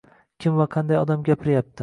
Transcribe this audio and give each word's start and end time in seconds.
Kim 0.45 0.55
va 0.61 0.67
qanday 0.77 1.01
odam 1.03 1.29
gapiryapti? 1.29 1.79